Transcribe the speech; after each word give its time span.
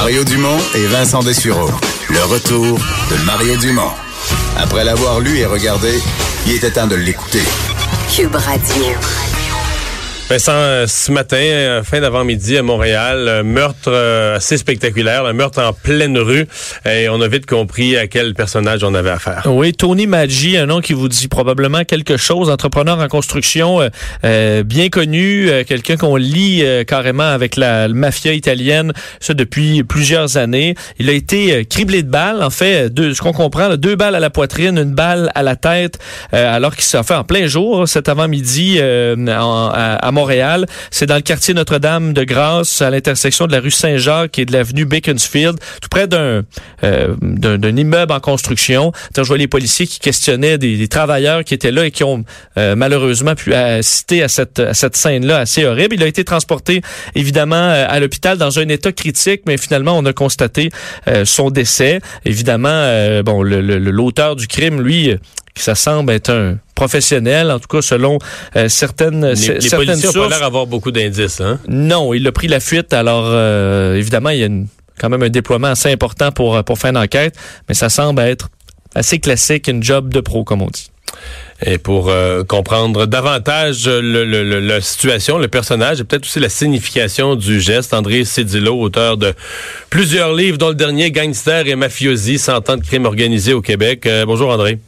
Mario 0.00 0.22
Dumont 0.22 0.58
et 0.76 0.86
Vincent 0.86 1.24
Dessureau. 1.24 1.68
Le 2.08 2.22
retour 2.32 2.78
de 3.10 3.16
Mario 3.24 3.56
Dumont. 3.56 3.90
Après 4.56 4.84
l'avoir 4.84 5.18
lu 5.18 5.38
et 5.38 5.44
regardé, 5.44 6.00
il 6.46 6.52
était 6.54 6.70
temps 6.70 6.86
de 6.86 6.94
l'écouter. 6.94 7.42
Cube. 8.08 8.36
Vincent, 10.28 10.52
euh, 10.52 10.86
ce 10.86 11.10
matin, 11.10 11.38
euh, 11.38 11.82
fin 11.82 12.02
d'avant-midi 12.02 12.58
à 12.58 12.62
Montréal, 12.62 13.30
un 13.30 13.42
meurtre 13.44 13.88
euh, 13.88 14.36
assez 14.36 14.58
spectaculaire, 14.58 15.24
un 15.24 15.32
meurtre 15.32 15.62
en 15.62 15.72
pleine 15.72 16.18
rue, 16.18 16.46
et 16.84 17.08
on 17.08 17.22
a 17.22 17.28
vite 17.28 17.46
compris 17.46 17.96
à 17.96 18.08
quel 18.08 18.34
personnage 18.34 18.84
on 18.84 18.92
avait 18.92 19.08
affaire. 19.08 19.44
Oui, 19.46 19.72
Tony 19.72 20.06
Maggi, 20.06 20.58
un 20.58 20.66
nom 20.66 20.82
qui 20.82 20.92
vous 20.92 21.08
dit 21.08 21.28
probablement 21.28 21.82
quelque 21.84 22.18
chose, 22.18 22.50
entrepreneur 22.50 22.98
en 22.98 23.08
construction, 23.08 23.80
bien 24.22 24.88
connu, 24.90 25.48
quelqu'un 25.66 25.96
qu'on 25.96 26.16
lit 26.16 26.62
carrément 26.86 27.22
avec 27.22 27.56
la, 27.56 27.88
mafia 27.88 28.34
italienne, 28.34 28.92
ça 29.20 29.32
depuis 29.32 29.82
plusieurs 29.82 30.36
années. 30.36 30.74
Il 30.98 31.08
a 31.08 31.12
été 31.12 31.64
criblé 31.64 32.02
de 32.02 32.10
balles, 32.10 32.42
en 32.42 32.50
fait, 32.50 32.90
deux, 32.90 33.14
ce 33.14 33.22
qu'on 33.22 33.32
comprend, 33.32 33.76
deux 33.76 33.96
balles 33.96 34.14
à 34.14 34.20
la 34.20 34.30
poitrine, 34.30 34.76
une 34.76 34.94
balle 34.94 35.30
à 35.34 35.42
la 35.42 35.56
tête, 35.56 35.98
alors 36.32 36.74
qu'il 36.74 36.84
s'est 36.84 37.02
fait 37.02 37.14
en 37.14 37.24
plein 37.24 37.46
jour 37.46 37.88
cet 37.88 38.10
avant-midi 38.10 38.78
à 38.78 39.16
Montréal. 39.16 40.17
C'est 40.90 41.06
dans 41.06 41.16
le 41.16 41.22
quartier 41.22 41.54
Notre-Dame 41.54 42.12
de 42.12 42.24
Grâce, 42.24 42.82
à 42.82 42.90
l'intersection 42.90 43.46
de 43.46 43.52
la 43.52 43.60
rue 43.60 43.70
Saint-Jacques 43.70 44.38
et 44.38 44.44
de 44.44 44.52
l'avenue 44.52 44.84
Beaconsfield, 44.84 45.58
tout 45.80 45.88
près 45.88 46.08
d'un 46.08 46.42
euh, 46.84 47.14
d'un 47.20 47.76
immeuble 47.76 48.12
en 48.12 48.20
construction. 48.20 48.92
je 49.16 49.22
vois 49.22 49.36
les 49.36 49.48
policiers 49.48 49.86
qui 49.86 49.98
questionnaient 49.98 50.58
des, 50.58 50.88
travailleurs 50.88 51.44
qui 51.44 51.54
étaient 51.54 51.70
là 51.70 51.86
et 51.86 51.90
qui 51.90 52.04
ont 52.04 52.24
euh, 52.56 52.74
malheureusement 52.76 53.34
pu 53.34 53.54
assister 53.54 54.22
à 54.22 54.28
cette, 54.28 54.58
à 54.58 54.74
cette 54.74 54.96
scène-là 54.96 55.38
assez 55.38 55.64
horrible. 55.64 55.94
Il 55.94 56.02
a 56.02 56.06
été 56.06 56.24
transporté 56.24 56.82
évidemment 57.14 57.56
euh, 57.56 57.86
à 57.88 58.00
l'hôpital 58.00 58.38
dans 58.38 58.58
un 58.58 58.68
état 58.68 58.92
critique, 58.92 59.42
mais 59.46 59.56
finalement 59.56 59.96
on 59.98 60.04
a 60.04 60.12
constaté 60.12 60.70
son 61.24 61.50
décès. 61.50 62.00
Évidemment, 62.24 63.22
bon, 63.22 63.42
l'auteur 63.42 64.36
du 64.36 64.46
crime, 64.46 64.80
lui, 64.80 65.14
ça 65.62 65.74
semble 65.74 66.12
être 66.12 66.30
un 66.30 66.58
professionnel, 66.74 67.50
en 67.50 67.58
tout 67.58 67.68
cas 67.68 67.82
selon 67.82 68.18
euh, 68.56 68.68
certaines 68.68 69.26
les, 69.30 69.36
certaines 69.36 69.62
les 69.62 69.86
policiers 69.86 70.12
sources. 70.12 70.28
pas 70.28 70.36
l'air 70.36 70.46
avoir 70.46 70.66
beaucoup 70.66 70.92
d'indices. 70.92 71.40
Hein? 71.40 71.58
Non, 71.68 72.14
il 72.14 72.26
a 72.26 72.32
pris 72.32 72.48
la 72.48 72.60
fuite. 72.60 72.92
Alors 72.92 73.24
euh, 73.26 73.96
évidemment, 73.96 74.30
il 74.30 74.38
y 74.38 74.44
a 74.44 74.48
quand 74.98 75.08
même 75.08 75.22
un 75.22 75.28
déploiement 75.28 75.68
assez 75.68 75.90
important 75.90 76.30
pour 76.32 76.62
pour 76.64 76.78
faire 76.78 76.90
une 76.90 76.96
enquête, 76.98 77.34
mais 77.68 77.74
ça 77.74 77.88
semble 77.88 78.22
être 78.22 78.48
assez 78.94 79.18
classique, 79.18 79.68
une 79.68 79.82
job 79.82 80.12
de 80.12 80.20
pro 80.20 80.44
comme 80.44 80.62
on 80.62 80.68
dit. 80.68 80.90
Et 81.66 81.78
pour 81.78 82.10
euh, 82.10 82.44
comprendre 82.44 83.06
davantage 83.06 83.88
le, 83.88 84.24
le, 84.24 84.60
la 84.60 84.80
situation, 84.80 85.38
le 85.38 85.48
personnage 85.48 86.00
et 86.00 86.04
peut-être 86.04 86.24
aussi 86.24 86.38
la 86.38 86.48
signification 86.48 87.34
du 87.34 87.60
geste, 87.60 87.92
André 87.92 88.24
Cédillo, 88.24 88.80
auteur 88.80 89.16
de 89.16 89.34
plusieurs 89.90 90.32
livres, 90.32 90.58
dont 90.58 90.68
le 90.68 90.76
dernier 90.76 91.10
Gangster 91.10 91.66
et 91.66 91.74
Mafiosi, 91.74 92.38
100 92.38 92.70
ans 92.70 92.76
de 92.76 92.84
crime 92.84 93.06
organisé 93.06 93.52
au 93.54 93.62
Québec. 93.62 94.08
bonjour 94.26 94.50
André. 94.50 94.78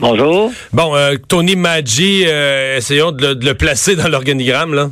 Bonjour. 0.00 0.50
Bon, 0.72 0.96
euh, 0.96 1.16
Tony 1.28 1.56
Maggi, 1.56 2.24
euh, 2.26 2.78
essayons 2.78 3.12
de 3.12 3.36
le, 3.44 3.52
placer 3.52 3.96
dans 3.96 4.08
l'organigramme, 4.08 4.72
là. 4.72 4.86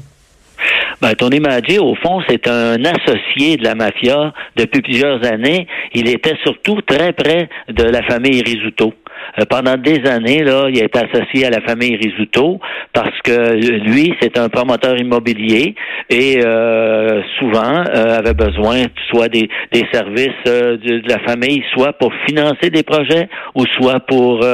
Ben, 1.01 1.15
Tony 1.15 1.41
Maggi, 1.41 1.79
au 1.79 1.95
fond, 1.95 2.21
c'est 2.29 2.47
un 2.47 2.85
associé 2.85 3.57
de 3.57 3.65
la 3.65 3.75
mafia 3.75 4.35
depuis 4.57 4.83
plusieurs 4.83 5.25
années. 5.25 5.67
Il 5.95 6.11
était 6.11 6.37
surtout 6.45 6.83
très 6.83 7.15
près 7.15 7.49
de 7.69 7.85
la 7.85 8.03
famille 8.03 8.43
Risuto. 8.43 8.93
Euh, 9.39 9.45
pendant 9.49 9.77
des 9.77 10.05
années, 10.07 10.43
là, 10.43 10.69
il 10.69 10.81
a 10.81 10.85
été 10.85 10.99
associé 10.99 11.47
à 11.47 11.51
la 11.51 11.61
famille 11.61 11.97
Risuto 11.97 12.61
parce 12.93 13.19
que 13.23 13.55
lui, 13.85 14.15
c'est 14.21 14.39
un 14.39 14.49
promoteur 14.49 14.97
immobilier 14.99 15.75
et 16.11 16.41
euh, 16.45 17.23
souvent 17.39 17.85
euh, 17.95 18.19
avait 18.19 18.35
besoin 18.35 18.85
soit 19.11 19.29
des, 19.29 19.49
des 19.73 19.85
services 19.93 20.45
de, 20.45 21.09
la 21.09 21.19
famille, 21.21 21.63
soit 21.75 21.93
pour 21.95 22.13
financer 22.27 22.71
des 22.71 22.83
projets 22.83 23.29
ou 23.55 23.65
soit 23.79 24.01
pour 24.01 24.45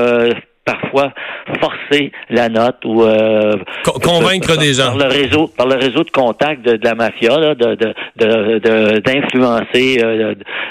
parfois 0.64 1.12
forcer 1.61 2.11
la 2.30 2.48
note 2.48 2.84
ou 2.84 3.05
convaincre 4.02 4.58
des 4.58 4.74
gens 4.74 4.96
par 4.96 5.08
le 5.08 5.13
réseau 5.13 5.46
par 5.48 5.67
le 5.67 5.74
réseau 5.74 6.05
de 6.05 6.11
contact 6.11 6.64
de, 6.64 6.79
la 6.83 6.95
mafia 6.95 7.39
là, 7.39 7.55
de 7.55 9.01
d'influencer 9.01 10.01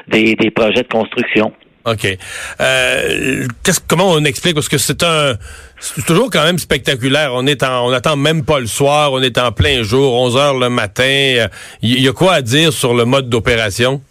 des, 0.07 0.35
des 0.35 0.51
projets 0.51 0.83
de 0.83 0.87
construction. 0.87 1.53
OK. 1.85 2.17
Euh, 2.61 3.45
comment 3.87 4.11
on 4.11 4.23
explique? 4.23 4.55
Parce 4.55 4.69
que 4.69 4.77
c'est 4.77 5.03
un... 5.03 5.33
C'est 5.79 6.05
toujours 6.05 6.29
quand 6.31 6.45
même 6.45 6.59
spectaculaire. 6.59 7.31
On 7.33 7.45
est 7.45 7.61
en, 7.61 7.87
on 7.87 7.91
attend 7.91 8.15
même 8.15 8.45
pas 8.45 8.61
le 8.61 8.67
soir, 8.67 9.11
on 9.11 9.21
est 9.21 9.37
en 9.37 9.51
plein 9.51 9.83
jour, 9.83 10.13
11 10.13 10.37
heures 10.37 10.57
le 10.57 10.69
matin. 10.69 11.45
Il 11.81 11.99
y, 11.99 12.07
a 12.07 12.13
quoi 12.13 12.35
à 12.35 12.41
dire 12.41 12.71
sur 12.71 12.93
le 12.93 13.03
mode 13.03 13.27
d'opération? 13.27 14.01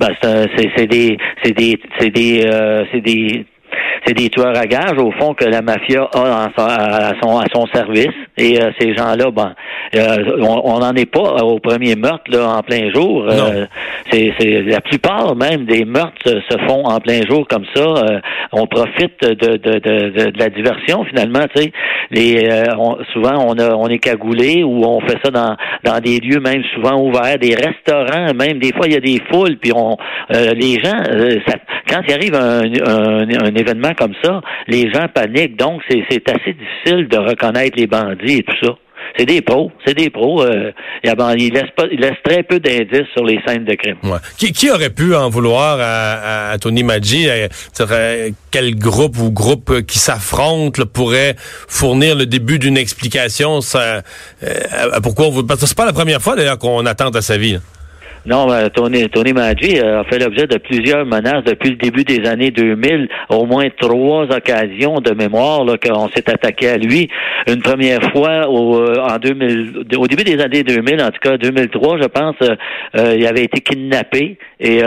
Ben, 0.00 0.08
c'est 0.20 0.86
des, 0.88 1.16
c'est 1.44 1.52
des, 1.52 1.78
c'est 2.00 2.10
des, 2.10 2.44
euh, 2.44 2.84
c'est 2.92 3.00
des 3.00 3.46
c'est 4.06 4.14
des 4.14 4.28
tueurs 4.28 4.56
à 4.56 4.66
gages 4.66 4.98
au 4.98 5.12
fond 5.12 5.34
que 5.34 5.44
la 5.44 5.62
mafia 5.62 6.08
a 6.12 6.50
à, 6.56 7.12
son, 7.22 7.38
à 7.38 7.44
son 7.52 7.66
service. 7.72 8.08
Et 8.36 8.60
euh, 8.60 8.70
ces 8.80 8.94
gens-là, 8.94 9.30
ben, 9.30 9.54
euh, 9.94 10.16
on 10.40 10.80
n'en 10.80 10.92
est 10.94 11.06
pas 11.06 11.44
au 11.44 11.60
premier 11.60 11.94
meurtre 11.94 12.24
là, 12.28 12.48
en 12.48 12.62
plein 12.62 12.90
jour. 12.92 13.26
Euh, 13.30 13.66
c'est, 14.10 14.32
la 14.62 14.80
plupart 14.80 15.36
même 15.36 15.66
des 15.66 15.84
meurtres 15.84 16.14
se, 16.24 16.58
font 16.66 16.84
en 16.84 16.98
plein 16.98 17.20
jour 17.28 17.46
comme 17.48 17.64
ça. 17.74 18.20
on 18.52 18.66
profite 18.66 19.20
de, 19.22 19.34
de, 19.34 19.56
de, 19.56 20.08
de, 20.30 20.38
la 20.38 20.48
diversion 20.48 21.04
finalement. 21.04 21.44
Tu 21.54 21.62
sais, 21.62 21.72
les, 22.10 22.48
souvent 23.12 23.46
on, 23.46 23.58
a, 23.58 23.74
on 23.74 23.86
est 23.86 23.98
cagoulé 23.98 24.64
ou 24.64 24.84
on 24.84 25.00
fait 25.00 25.18
ça 25.24 25.30
dans, 25.30 25.56
dans 25.84 26.00
des 26.00 26.18
lieux 26.18 26.40
même 26.40 26.62
souvent 26.74 27.00
ouverts, 27.00 27.38
des 27.38 27.54
restaurants 27.54 28.34
même. 28.34 28.58
Des 28.58 28.72
fois 28.72 28.86
il 28.86 28.94
y 28.94 28.96
a 28.96 29.00
des 29.00 29.20
foules 29.30 29.58
puis 29.58 29.72
on 29.74 29.96
les 30.30 30.80
gens 30.82 31.02
ça, 31.46 31.54
quand 31.88 32.00
il 32.08 32.14
arrive 32.14 32.34
un, 32.34 32.62
un 33.46 33.54
événement 33.54 33.92
comme 33.96 34.14
ça, 34.22 34.40
les 34.66 34.90
gens 34.92 35.06
paniquent. 35.12 35.56
Donc, 35.56 35.82
c'est 35.88 36.28
assez 36.28 36.54
difficile 36.54 37.08
de 37.08 37.18
reconnaître 37.18 37.76
les 37.76 37.86
bandits 37.86 38.23
et 38.32 38.42
tout 38.42 38.66
ça. 38.66 38.72
C'est 39.16 39.26
des 39.26 39.42
pros, 39.42 39.70
c'est 39.86 39.94
des 39.94 40.10
pros. 40.10 40.42
Euh, 40.42 40.72
ils 41.04 41.10
très 42.24 42.42
peu 42.42 42.58
d'indices 42.58 43.06
sur 43.12 43.24
les 43.24 43.38
scènes 43.46 43.64
de 43.64 43.74
crime. 43.74 43.96
Qui, 44.36 44.70
aurait 44.70 44.90
pu 44.90 45.14
en 45.14 45.28
vouloir 45.28 45.78
à, 45.80 46.56
Tony 46.58 46.82
Maggi 46.82 47.28
Quel 48.50 48.74
groupe 48.76 49.16
ou 49.18 49.30
groupe 49.30 49.82
qui 49.86 49.98
s'affrontent 49.98 50.82
pourrait 50.92 51.36
fournir 51.38 52.16
le 52.16 52.26
début 52.26 52.58
d'une 52.58 52.76
explication 52.76 53.60
euh, 53.76 54.00
Pourquoi 55.02 55.26
on 55.26 55.44
Parce 55.44 55.60
que 55.60 55.66
c'est 55.66 55.76
pas 55.76 55.86
la 55.86 55.92
première 55.92 56.20
fois 56.20 56.34
d'ailleurs 56.34 56.58
qu'on 56.58 56.84
attente 56.86 57.14
à 57.14 57.22
sa 57.22 57.36
vie. 57.36 57.58
Non, 58.26 58.50
euh, 58.50 58.68
Tony, 58.70 59.06
Tony 59.10 59.34
Maggi 59.34 59.78
euh, 59.78 60.00
a 60.00 60.04
fait 60.04 60.18
l'objet 60.18 60.46
de 60.46 60.56
plusieurs 60.56 61.04
menaces 61.04 61.44
depuis 61.44 61.70
le 61.70 61.76
début 61.76 62.04
des 62.04 62.26
années 62.26 62.50
2000, 62.50 63.06
au 63.28 63.44
moins 63.44 63.66
trois 63.78 64.24
occasions 64.34 65.00
de 65.00 65.12
mémoire 65.12 65.66
qu'on 65.78 66.08
s'est 66.08 66.30
attaqué 66.30 66.70
à 66.70 66.78
lui. 66.78 67.10
Une 67.46 67.60
première 67.60 68.00
fois 68.12 68.48
au, 68.48 68.80
euh, 68.80 68.96
en 69.02 69.18
2000, 69.18 69.84
au 69.98 70.06
début 70.06 70.24
des 70.24 70.40
années 70.42 70.62
2000, 70.62 71.02
en 71.02 71.10
tout 71.10 71.20
cas 71.20 71.36
2003, 71.36 71.98
je 72.00 72.06
pense, 72.06 72.36
il 72.94 73.26
avait 73.26 73.44
été 73.44 73.60
kidnappé 73.60 74.38
et 74.58 74.80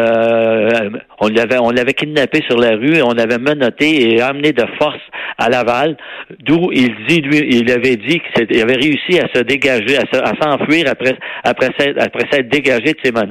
on 1.20 1.28
l'avait 1.28 1.60
on 1.60 1.70
l'avait 1.70 1.94
kidnappé 1.94 2.42
sur 2.48 2.58
la 2.58 2.72
rue 2.72 2.96
et 2.96 3.04
on 3.04 3.14
l'avait 3.14 3.38
menotté 3.38 4.16
et 4.16 4.22
amené 4.22 4.52
de 4.52 4.64
force 4.80 4.98
à 5.38 5.50
Laval, 5.50 5.96
d'où 6.40 6.72
il 6.72 6.96
dit 7.08 7.22
lui, 7.22 7.46
il 7.50 7.72
avait 7.72 7.98
dit 7.98 8.20
qu'il 8.34 8.62
avait 8.62 8.76
réussi 8.76 9.20
à 9.20 9.28
se 9.34 9.44
dégager, 9.44 9.98
à 9.98 10.32
s'enfuir 10.42 10.86
après 10.90 11.16
après 11.44 11.70
après 12.00 12.24
s'être 12.32 12.50
dégagé 12.50 12.94
de 12.94 12.98
ses 13.04 13.12
menaces 13.12 13.27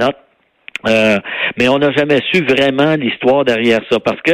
euh, 0.86 1.18
mais 1.58 1.68
on 1.68 1.78
n'a 1.78 1.90
jamais 1.92 2.20
su 2.30 2.44
vraiment 2.44 2.94
l'histoire 2.96 3.44
derrière 3.44 3.80
ça 3.90 3.98
parce 3.98 4.20
que 4.22 4.32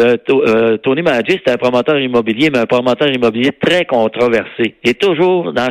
euh, 0.00 0.16
euh, 0.30 0.76
Tony 0.78 1.02
Maggi, 1.02 1.32
c'était 1.32 1.52
un 1.52 1.56
promoteur 1.56 1.98
immobilier, 1.98 2.50
mais 2.52 2.58
un 2.58 2.66
promoteur 2.66 3.08
immobilier 3.08 3.50
très 3.60 3.84
controversé. 3.86 4.76
Et 4.84 4.94
toujours 4.94 5.52
dans 5.52 5.70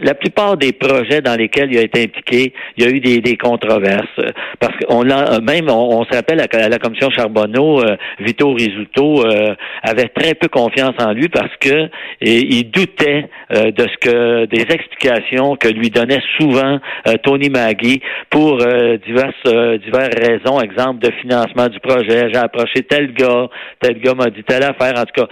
la 0.00 0.14
plupart 0.14 0.56
des 0.56 0.72
projets 0.72 1.22
dans 1.22 1.36
lesquels 1.36 1.72
il 1.72 1.78
a 1.78 1.82
été 1.82 2.04
impliqué, 2.04 2.52
il 2.76 2.84
y 2.84 2.86
a 2.86 2.90
eu 2.90 3.00
des, 3.00 3.20
des 3.20 3.36
controverses. 3.36 4.20
Parce 4.60 4.74
qu'on 4.84 5.02
l'a 5.02 5.40
même, 5.40 5.68
on, 5.70 6.04
se 6.04 6.14
rappelle 6.14 6.40
à, 6.40 6.68
la 6.68 6.78
commission 6.78 7.10
Charbonneau, 7.10 7.80
euh, 7.80 7.96
Vito 8.20 8.52
Rizzuto 8.52 9.24
euh, 9.24 9.54
avait 9.82 10.08
très 10.08 10.34
peu 10.34 10.48
confiance 10.48 10.94
en 10.98 11.12
lui 11.12 11.28
parce 11.28 11.54
que 11.60 11.88
il 12.20 12.70
doutait 12.70 13.28
euh, 13.52 13.70
de 13.70 13.86
ce 13.88 13.96
que 13.98 14.44
des 14.46 14.62
explications 14.62 15.56
que 15.56 15.68
lui 15.68 15.90
donnait 15.90 16.22
souvent 16.38 16.78
Tony 17.22 17.48
Magui 17.48 18.00
pour 18.30 18.58
diverses 18.58 19.78
diverses 19.84 20.14
raisons, 20.18 20.60
exemple 20.60 21.00
de 21.00 21.10
financement 21.20 21.68
du 21.68 21.80
projet. 21.80 22.30
J'ai 22.32 22.38
approché 22.38 22.82
tel 22.88 23.12
gars, 23.12 23.48
tel 23.80 24.00
gars 24.00 24.14
m'a 24.14 24.30
dit 24.30 24.42
telle 24.44 24.62
affaire. 24.62 24.94
En 24.96 25.04
tout 25.04 25.22
cas, 25.22 25.28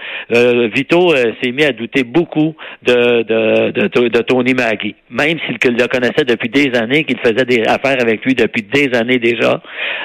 Vito 0.73 1.13
s'est 1.41 1.51
mis 1.51 1.63
à 1.63 1.71
douter 1.71 2.03
beaucoup 2.03 2.55
de, 2.83 3.23
de, 3.23 3.71
de, 3.71 4.07
de 4.07 4.21
Tony 4.21 4.54
Même 5.09 5.37
s'il 5.45 5.57
le 5.77 5.87
connaissait 5.87 6.25
depuis 6.25 6.49
des 6.49 6.71
années, 6.77 7.03
qu'il 7.03 7.19
faisait 7.19 7.45
des 7.45 7.63
affaires 7.67 8.01
avec 8.01 8.23
lui 8.25 8.33
depuis 8.33 8.63
des 8.63 8.89
années 8.97 9.19
déjà, 9.19 9.61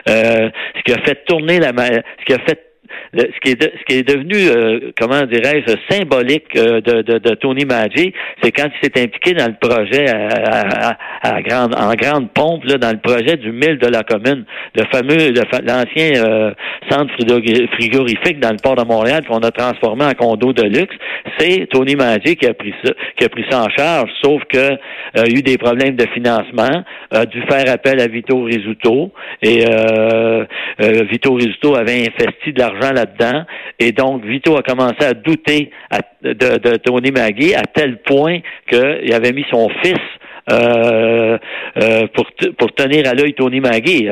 euh, 0.08 0.50
ce 0.76 0.82
qui 0.84 0.92
a 0.92 1.02
fait 1.04 1.24
tourner 1.24 1.58
la, 1.58 1.68
ce 1.68 2.24
qui 2.24 2.32
a 2.32 2.38
fait 2.46 2.69
ce 3.14 3.40
qui 3.42 3.50
est 3.52 3.62
ce 3.62 3.84
qui 3.86 3.98
est 3.98 4.08
devenu 4.08 4.36
euh, 4.36 4.90
comment 4.98 5.22
dirais-je 5.22 5.74
symbolique 5.90 6.54
de, 6.54 7.02
de, 7.02 7.18
de, 7.18 7.34
Tony 7.34 7.64
Maggi, 7.64 8.12
c'est 8.42 8.52
quand 8.52 8.68
il 8.68 8.86
s'est 8.86 9.02
impliqué 9.02 9.32
dans 9.34 9.46
le 9.46 9.56
projet 9.60 10.08
à, 10.08 10.96
à, 11.22 11.42
grande 11.42 11.74
en 11.76 11.94
grande 11.94 12.30
pompe 12.32 12.64
là, 12.64 12.76
dans 12.76 12.92
le 12.92 12.98
projet 12.98 13.36
du 13.36 13.52
mille 13.52 13.78
de 13.78 13.88
la 13.88 14.02
commune, 14.02 14.44
le 14.74 14.84
fameux 14.92 15.32
l'ancien 15.66 16.52
centre 16.90 17.12
frigorifique 17.74 18.40
dans 18.40 18.50
le 18.50 18.62
port 18.62 18.76
de 18.76 18.84
Montréal 18.84 19.24
qu'on 19.26 19.38
a 19.38 19.50
transformé 19.50 20.04
en 20.04 20.12
condo 20.12 20.52
de 20.52 20.64
luxe. 20.64 20.94
C'est 21.38 21.68
Tony 21.70 21.96
Maggi 21.96 22.36
qui 22.36 22.46
a 22.46 22.54
pris 22.54 22.74
ça 22.84 22.92
qui 23.16 23.24
a 23.24 23.28
pris 23.28 23.44
ça 23.50 23.62
en 23.62 23.68
charge, 23.70 24.10
sauf 24.22 24.42
que 24.44 24.76
a 25.14 25.26
eu 25.28 25.42
des 25.42 25.58
problèmes 25.58 25.96
de 25.96 26.06
financement, 26.08 26.84
a 27.10 27.26
dû 27.26 27.42
faire 27.42 27.64
appel 27.68 28.00
à 28.00 28.06
Vito 28.06 28.42
Rizzuto 28.42 29.12
et 29.42 29.64
euh, 29.68 30.44
euh, 30.80 31.04
Vito 31.10 31.34
Rizzuto 31.34 31.74
avait 31.74 32.06
investi 32.06 32.52
de 32.52 32.58
l'argent 32.58 32.79
là-dedans 32.80 33.44
et 33.78 33.92
donc 33.92 34.24
Vito 34.24 34.56
a 34.56 34.62
commencé 34.62 35.04
à 35.04 35.14
douter 35.14 35.70
de, 36.22 36.76
Tony 36.76 37.10
Magui 37.10 37.54
à 37.54 37.62
tel 37.62 37.98
point 38.02 38.40
qu'il 38.68 39.12
avait 39.12 39.32
mis 39.32 39.44
son 39.50 39.68
fils 39.82 39.98
euh, 40.50 41.38
pour, 42.14 42.26
pour 42.58 42.72
tenir 42.72 43.06
à 43.06 43.14
l'œil 43.14 43.34
Tony 43.34 43.60
Magui. 43.60 44.08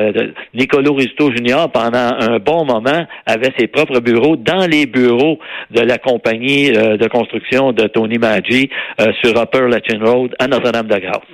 Nicolo 0.54 0.94
Rizzuto 0.94 1.32
Jr., 1.32 1.66
pendant 1.72 2.14
un 2.20 2.38
bon 2.38 2.64
moment, 2.64 3.06
avait 3.26 3.52
ses 3.58 3.66
propres 3.66 4.00
bureaux 4.00 4.36
dans 4.36 4.66
les 4.66 4.86
bureaux 4.86 5.38
de 5.70 5.80
la 5.80 5.98
compagnie 5.98 6.70
de 6.70 7.08
construction 7.08 7.72
de 7.72 7.88
Tony 7.88 8.18
Maggi 8.18 8.70
sur 9.22 9.40
Upper 9.40 9.66
Latin 9.68 9.98
Road 10.04 10.34
à 10.38 10.46
Notre-Dame-de-Grâce. 10.46 11.26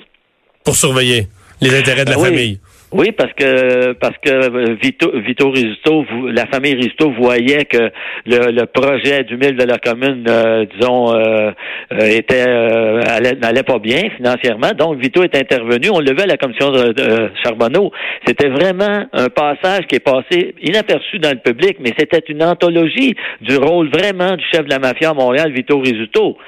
Pour 0.65 0.77
surveiller 0.77 1.27
les 1.61 1.79
intérêts 1.79 2.05
de 2.05 2.11
la 2.11 2.19
famille. 2.19 2.61
Oui, 2.95 3.11
parce 3.11 3.33
que 3.33 3.93
parce 3.95 4.17
que 4.19 4.75
Vito, 4.81 5.11
Vito 5.19 5.51
Rizzuto, 5.51 6.05
la 6.31 6.47
famille 6.47 6.77
Rizzuto 6.77 7.11
voyait 7.11 7.65
que 7.65 7.91
le, 8.25 8.53
le 8.53 8.67
projet 8.67 9.25
du 9.25 9.37
mille 9.37 9.57
de 9.57 9.65
la 9.65 9.79
commune, 9.79 10.25
euh, 10.29 10.65
disons, 10.73 11.13
euh, 11.13 11.51
euh 11.93 12.07
était 12.07 12.45
euh, 12.47 13.01
n'allait 13.41 13.65
pas 13.65 13.81
bien 13.81 14.11
financièrement. 14.17 14.71
Donc 14.79 15.01
Vito 15.01 15.25
est 15.25 15.35
intervenu. 15.35 15.89
On 15.93 15.99
le 15.99 16.13
vu 16.13 16.21
à 16.21 16.27
la 16.27 16.37
commission 16.37 16.71
de, 16.71 16.95
Charbonneau. 17.43 17.91
C'était 18.29 18.49
vraiment 18.49 19.07
un 19.13 19.29
passage 19.29 19.89
qui 19.89 19.97
est 19.97 20.05
passé 20.05 20.55
inaperçu 20.63 21.19
dans 21.19 21.33
le 21.33 21.41
public, 21.41 21.79
mais 21.81 21.91
c'était 21.99 22.23
une 22.29 22.45
anthologie 22.45 23.17
du 23.41 23.57
rôle 23.57 23.89
vraiment 23.89 24.37
du 24.37 24.45
chef 24.53 24.67
de 24.67 24.71
la 24.71 24.79
mafia 24.79 25.11
à 25.11 25.15
Montréal, 25.15 25.51
Vito 25.53 25.81
Rizzuto. 25.81 26.39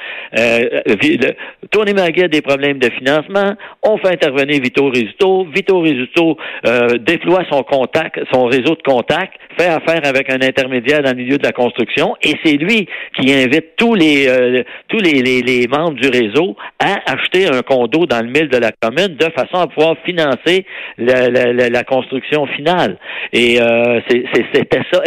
Tony 1.73 1.93
Magui 1.93 2.23
a 2.23 2.29
des 2.29 2.43
problèmes 2.43 2.79
de 2.79 2.89
financement. 2.91 3.57
On 3.83 3.99
fait 3.99 4.13
intervenir 4.13 4.61
Vito 4.63 4.89
Rizzuto. 4.89 5.49
Vito 5.53 5.81
Rizzuto 5.81 6.36
euh, 6.67 6.99
déploie 6.99 7.43
son 7.51 7.63
contact, 7.63 8.21
son 8.33 8.47
réseau 8.47 8.75
de 8.75 8.83
contacts, 8.85 9.35
fait 9.59 9.69
affaire 9.69 10.01
avec 10.05 10.31
un 10.31 10.41
intermédiaire 10.43 11.03
dans 11.03 11.11
le 11.11 11.17
milieu 11.17 11.39
de 11.39 11.45
la 11.45 11.53
construction, 11.53 12.15
et 12.23 12.35
c'est 12.45 12.57
lui 12.57 12.87
qui 13.19 13.33
invite 13.33 13.77
tous 13.77 13.95
les 13.95 14.29
euh, 14.29 14.63
tous 14.89 14.99
les, 14.99 15.23
les, 15.23 15.67
membres 15.69 15.95
du 15.95 16.09
réseau 16.09 16.57
à 16.79 16.97
acheter 17.11 17.47
un 17.47 17.63
condo 17.63 18.07
dans 18.07 18.21
le 18.25 18.31
mille 18.31 18.49
de 18.49 18.59
la 18.59 18.71
commune 18.73 19.17
de 19.17 19.31
façon 19.33 19.59
à 19.59 19.67
pouvoir 19.67 19.97
financer 20.05 20.65
la, 20.99 21.29
la, 21.29 21.83
construction 21.85 22.47
finale. 22.47 22.99
Et 23.33 23.61
euh, 23.61 24.01
c'était 24.09 24.83
ça, 24.93 25.03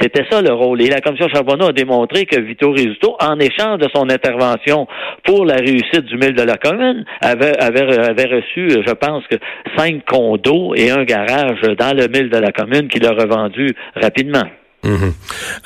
c'était 0.00 0.24
ça 0.30 0.42
le 0.42 0.52
rôle. 0.52 0.82
Et 0.82 0.88
la 0.88 1.00
commission 1.00 1.28
Charbonneau 1.28 1.68
a 1.68 1.72
démontré 1.72 2.26
que 2.26 2.40
Vito 2.40 2.70
Rizzuto, 2.70 3.16
en 3.20 3.38
échange 3.38 3.78
de 3.78 3.88
son 3.94 4.08
intervention 4.10 4.86
pour 5.24 5.44
la 5.44 5.56
réussite 5.56 6.04
du 6.04 6.16
mille 6.16 6.34
de 6.34 6.42
la 6.42 6.56
commune, 6.56 7.04
avait, 7.20 7.56
avait, 7.58 7.98
avait 7.98 8.34
reçu, 8.36 8.68
je 8.70 8.92
pense 8.92 9.24
que 9.28 9.36
cinq 9.76 10.04
condos 10.04 10.41
et 10.74 10.90
un 10.90 11.04
garage 11.04 11.60
dans 11.78 11.96
le 11.96 12.08
mille 12.08 12.30
de 12.30 12.38
la 12.38 12.52
commune 12.52 12.88
qu'il 12.88 13.04
a 13.06 13.10
revendu 13.10 13.74
rapidement. 13.94 14.44
Mhm. 14.84 15.12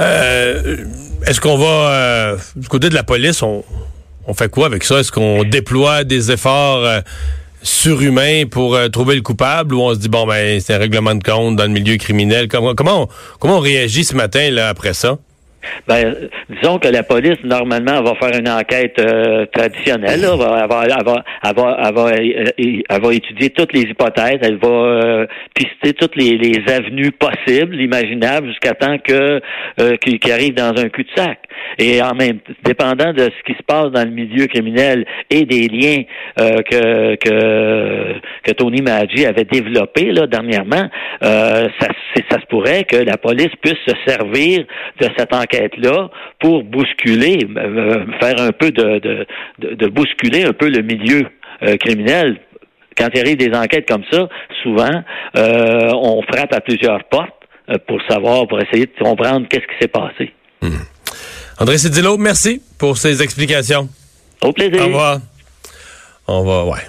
Euh, 0.00 0.76
est-ce 1.26 1.40
qu'on 1.40 1.56
va, 1.56 1.66
euh, 1.66 2.36
du 2.54 2.68
côté 2.68 2.88
de 2.88 2.94
la 2.94 3.02
police, 3.02 3.42
on, 3.42 3.64
fait 4.34 4.50
quoi 4.50 4.66
avec 4.66 4.84
ça? 4.84 4.98
Est-ce 4.98 5.12
qu'on 5.12 5.44
déploie 5.44 6.04
des 6.04 6.30
efforts 6.30 6.84
euh, 6.84 7.00
surhumains 7.62 8.44
pour 8.50 8.78
trouver 8.90 9.14
le 9.14 9.22
coupable 9.22 9.74
ou 9.74 9.80
on 9.80 9.94
se 9.94 9.98
dit, 9.98 10.08
bon, 10.08 10.26
ben, 10.26 10.60
c'est 10.60 10.74
un 10.74 10.78
règlement 10.78 11.14
de 11.14 11.22
compte 11.22 11.56
dans 11.56 11.64
le 11.64 11.70
milieu 11.70 11.96
criminel? 11.96 12.48
Comment, 12.48 12.74
comment, 12.74 13.08
comment 13.38 13.56
on 13.56 13.60
réagit 13.60 14.04
ce 14.04 14.14
matin 14.14 14.50
là, 14.50 14.68
après 14.68 14.92
ça? 14.92 15.18
Ben, 15.86 16.14
disons 16.48 16.78
que 16.78 16.88
la 16.88 17.02
police, 17.02 17.42
normalement, 17.44 18.02
va 18.02 18.14
faire 18.14 18.38
une 18.38 18.48
enquête 18.48 18.98
euh, 18.98 19.46
traditionnelle. 19.46 20.20
Elle, 20.22 20.38
va, 20.38 20.62
elle, 20.62 21.04
va, 21.04 21.24
elle, 21.42 23.02
va, 23.02 23.14
étudier 23.14 23.50
toutes 23.50 23.72
les 23.72 23.82
hypothèses. 23.82 24.38
Elle 24.42 24.56
va 24.56 24.68
euh, 24.68 25.26
pister 25.54 25.92
toutes 25.94 26.16
les, 26.16 26.62
avenues 26.68 27.12
possibles, 27.12 27.80
imaginables, 27.80 28.48
jusqu'à 28.48 28.74
temps 28.74 28.98
que 28.98 29.40
euh, 29.80 29.96
qu'il 29.96 30.32
arrive 30.32 30.54
dans 30.54 30.74
un 30.76 30.88
cul-de-sac. 30.88 31.38
Et 31.78 32.02
en 32.02 32.14
même 32.14 32.38
dépendant 32.64 33.12
de 33.12 33.24
ce 33.24 33.42
qui 33.44 33.56
se 33.58 33.62
passe 33.66 33.90
dans 33.90 34.04
le 34.04 34.10
milieu 34.10 34.46
criminel 34.46 35.06
et 35.30 35.44
des 35.44 35.68
liens 35.68 36.02
que, 36.36 37.16
que, 37.16 38.14
que 38.42 38.52
Tony 38.52 38.82
Maggi 38.82 39.26
avait 39.26 39.44
développés 39.44 40.12
là, 40.12 40.26
dernièrement, 40.26 40.88
ça, 41.20 41.88
ça 42.30 42.40
se 42.40 42.46
pourrait 42.46 42.84
que 42.84 42.96
la 42.96 43.16
police 43.16 43.54
puisse 43.62 43.78
se 43.86 43.94
servir 44.06 44.64
de 45.00 45.08
cette 45.16 45.32
enquête 45.34 45.76
là 45.76 46.10
pour 46.40 46.64
bousculer, 46.64 47.38
euh, 47.44 47.60
euh, 47.60 48.06
faire 48.20 48.40
un 48.40 48.52
peu 48.52 48.70
de, 48.70 49.26
de, 49.58 49.86
bousculer 49.88 50.44
un 50.44 50.52
peu 50.52 50.68
le 50.68 50.82
milieu 50.82 51.26
euh, 51.62 51.76
criminel. 51.76 52.38
Quand 52.96 53.08
il 53.14 53.20
arrive 53.20 53.36
des 53.36 53.54
enquêtes 53.54 53.88
comme 53.88 54.04
ça, 54.10 54.26
souvent, 54.62 55.02
on 55.34 56.22
frappe 56.22 56.54
à 56.54 56.62
plusieurs 56.62 57.04
portes 57.04 57.44
pour 57.86 58.00
savoir, 58.08 58.46
pour 58.46 58.58
essayer 58.58 58.86
de 58.86 59.04
comprendre 59.04 59.46
qu'est-ce 59.50 59.66
qui 59.66 59.78
s'est 59.78 59.88
passé. 59.88 60.32
Hmm. 60.62 60.95
André 61.58 61.78
Cédillo, 61.78 62.18
merci 62.18 62.60
pour 62.76 62.98
ces 62.98 63.22
explications. 63.22 63.88
Au 64.42 64.52
plaisir. 64.52 64.82
Au 64.82 64.86
revoir. 64.86 65.20
On 66.26 66.44
va, 66.44 66.64
ouais. 66.64 66.80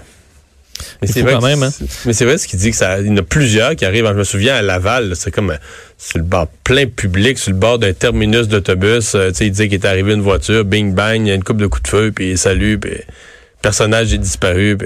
Mais 1.02 1.08
c'est 1.08 1.22
vrai 1.22 1.34
quand 1.34 1.42
même, 1.42 1.64
hein? 1.64 1.72
Mais 2.06 2.14
c'est 2.14 2.26
vrai 2.26 2.38
ce 2.38 2.48
qu'il 2.48 2.60
dit 2.60 2.72
que 2.72 2.76
ça, 2.76 3.00
il 3.00 3.08
y 3.08 3.12
en 3.12 3.18
a 3.18 3.22
plusieurs 3.22 3.76
qui 3.76 3.86
arrivent. 3.86 4.08
Je 4.08 4.14
me 4.14 4.24
souviens 4.24 4.56
à 4.56 4.62
Laval, 4.62 5.16
c'est 5.16 5.32
comme 5.32 5.52
euh, 5.52 5.58
sur 5.98 6.18
le 6.18 6.24
bord 6.24 6.48
plein 6.64 6.86
public, 6.86 7.38
sur 7.38 7.52
le 7.52 7.58
bord 7.58 7.80
d'un 7.80 7.94
terminus 7.94 8.48
d'autobus. 8.48 9.16
Euh, 9.16 9.30
tu 9.30 9.36
sais, 9.36 9.46
il 9.48 9.52
dit 9.52 9.70
qu'il 9.70 9.76
est 9.76 9.86
arrivé 9.86 10.14
une 10.14 10.22
voiture, 10.22 10.66
bing 10.66 10.94
bang, 10.94 11.22
il 11.22 11.28
y 11.28 11.32
a 11.32 11.36
une 11.36 11.44
coupe 11.44 11.58
de 11.58 11.68
coups 11.68 11.84
de 11.84 11.88
feu, 11.88 12.12
puis 12.14 12.38
salut, 12.38 12.78
puis 12.78 12.92
le 12.92 13.04
personnage 13.62 14.14
est 14.14 14.18
disparu. 14.18 14.78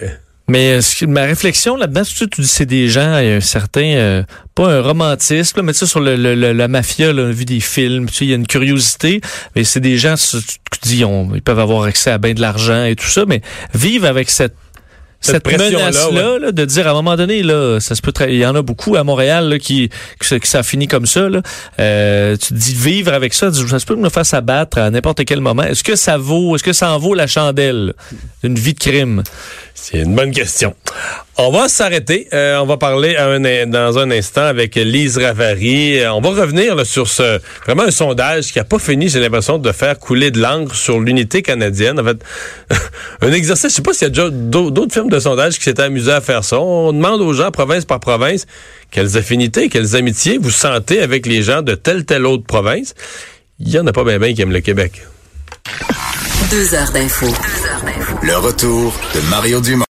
Mais 0.51 0.79
euh, 0.79 1.07
ma 1.07 1.23
réflexion 1.23 1.75
là-dedans, 1.75 2.03
tu 2.03 2.27
dis 2.27 2.47
c'est 2.47 2.65
des 2.65 2.89
gens, 2.89 3.19
il 3.19 3.27
y 3.27 3.31
a 3.31 3.35
un 3.35 3.39
certain, 3.39 4.25
pas 4.53 4.67
un 4.67 4.81
romantisme, 4.81 5.61
mais 5.61 5.71
tu 5.71 5.79
sais, 5.79 5.85
sur 5.85 5.99
le, 5.99 6.15
la 6.15 6.67
mafia, 6.67 7.13
là, 7.13 7.23
on 7.23 7.29
a 7.29 7.31
vu 7.31 7.45
des 7.45 7.59
films, 7.59 8.09
tu 8.09 8.15
sais, 8.15 8.25
il 8.25 8.29
y 8.31 8.33
a 8.33 8.35
une 8.35 8.47
curiosité, 8.47 9.21
mais 9.55 9.63
c'est 9.63 9.79
des 9.79 9.97
gens, 9.97 10.15
tu, 10.15 10.37
dis, 10.83 11.03
ils 11.33 11.41
peuvent 11.41 11.59
avoir 11.59 11.83
accès 11.83 12.11
à 12.11 12.17
bien 12.17 12.33
de 12.33 12.41
l'argent 12.41 12.83
et 12.83 12.95
tout 12.95 13.07
ça, 13.07 13.23
mais 13.25 13.41
vivre 13.73 14.07
avec 14.07 14.29
cette 14.29 14.55
cette, 15.21 15.45
menace-là, 15.45 16.51
de 16.51 16.65
dire 16.65 16.87
à 16.87 16.91
un 16.91 16.93
moment 16.93 17.15
donné, 17.15 17.43
là, 17.43 17.79
ça 17.79 17.95
se 17.95 18.01
peut 18.01 18.11
il 18.27 18.37
y 18.37 18.45
en 18.45 18.55
a 18.55 18.61
beaucoup 18.63 18.95
à 18.95 19.03
Montréal 19.03 19.49
là, 19.49 19.59
qui, 19.59 19.89
qui, 20.19 20.39
ça 20.47 20.63
finit 20.63 20.87
comme 20.87 21.05
ça. 21.05 21.29
Là. 21.29 21.41
Euh, 21.79 22.35
tu 22.35 22.49
te 22.49 22.53
dis 22.55 22.73
vivre 22.73 23.13
avec 23.13 23.33
ça, 23.33 23.53
ça 23.53 23.79
se 23.79 23.85
peut 23.85 23.95
me 23.95 24.09
fasse 24.09 24.33
abattre 24.33 24.79
à 24.79 24.89
n'importe 24.89 25.23
quel 25.25 25.39
moment. 25.39 25.63
Est-ce 25.63 25.83
que 25.83 25.95
ça 25.95 26.17
vaut, 26.17 26.55
est-ce 26.55 26.63
que 26.63 26.73
ça 26.73 26.91
en 26.91 26.97
vaut 26.97 27.13
la 27.13 27.27
chandelle 27.27 27.93
d'une 28.43 28.55
vie 28.55 28.73
de 28.73 28.79
crime? 28.79 29.23
C'est 29.83 29.97
une 29.97 30.13
bonne 30.13 30.29
question. 30.29 30.75
On 31.37 31.49
va 31.49 31.67
s'arrêter. 31.67 32.27
Euh, 32.33 32.59
on 32.59 32.67
va 32.67 32.77
parler 32.77 33.15
dans 33.65 33.97
un 33.97 34.11
instant 34.11 34.43
avec 34.43 34.75
Lise 34.75 35.17
Ravary. 35.17 35.99
Euh, 35.99 36.13
on 36.13 36.21
va 36.21 36.29
revenir 36.29 36.85
sur 36.85 37.07
ce 37.07 37.39
vraiment 37.65 37.81
un 37.81 37.91
sondage 37.91 38.53
qui 38.53 38.59
a 38.59 38.63
pas 38.63 38.77
fini, 38.77 39.09
j'ai 39.09 39.19
l'impression, 39.19 39.57
de 39.57 39.71
faire 39.71 39.97
couler 39.97 40.29
de 40.29 40.39
l'encre 40.39 40.75
sur 40.75 40.99
l'unité 40.99 41.41
canadienne. 41.41 41.99
En 41.99 42.03
fait, 42.03 42.23
un 43.21 43.31
exercice. 43.31 43.71
Je 43.71 43.75
sais 43.77 43.81
pas 43.81 43.93
s'il 43.93 44.15
y 44.15 44.19
a 44.19 44.29
d'autres 44.29 44.93
firmes 44.93 45.09
de 45.09 45.19
sondage 45.19 45.57
qui 45.57 45.63
s'étaient 45.63 45.81
amusés 45.81 46.11
à 46.11 46.21
faire 46.21 46.43
ça. 46.43 46.59
On 46.59 46.93
demande 46.93 47.19
aux 47.21 47.33
gens, 47.33 47.49
province 47.49 47.85
par 47.85 47.99
province, 47.99 48.45
quelles 48.91 49.17
affinités, 49.17 49.67
quelles 49.67 49.95
amitiés 49.95 50.37
vous 50.39 50.51
sentez 50.51 51.01
avec 51.01 51.25
les 51.25 51.41
gens 51.41 51.63
de 51.63 51.73
telle 51.73 52.05
telle 52.05 52.27
autre 52.27 52.43
province. 52.45 52.93
Il 53.59 53.69
y 53.69 53.79
en 53.79 53.87
a 53.87 53.93
pas 53.93 54.03
bien 54.03 54.19
bien 54.19 54.35
qui 54.35 54.43
aiment 54.43 54.51
le 54.51 54.61
Québec. 54.61 55.01
Deux 56.51 56.75
heures 56.75 56.91
d'info. 56.91 57.25
Le 58.23 58.37
retour 58.37 58.93
de 59.15 59.29
Mario 59.29 59.61
Dumont. 59.61 59.85